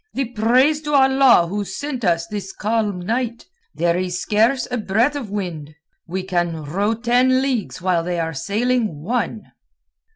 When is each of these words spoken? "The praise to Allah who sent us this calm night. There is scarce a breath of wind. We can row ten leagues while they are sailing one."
"The 0.15 0.29
praise 0.31 0.81
to 0.81 0.93
Allah 0.95 1.45
who 1.45 1.63
sent 1.63 2.03
us 2.03 2.25
this 2.25 2.51
calm 2.53 3.01
night. 3.01 3.45
There 3.75 3.95
is 3.99 4.19
scarce 4.19 4.67
a 4.71 4.79
breath 4.79 5.15
of 5.15 5.29
wind. 5.29 5.75
We 6.07 6.23
can 6.23 6.63
row 6.63 6.95
ten 6.95 7.39
leagues 7.43 7.83
while 7.83 8.03
they 8.03 8.19
are 8.19 8.33
sailing 8.33 9.03
one." 9.03 9.51